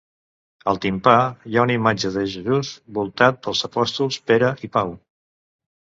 [0.71, 1.13] Al timpà
[1.51, 4.95] hi ha una imatge de Jesús voltat pels apòstols Pere i Pau.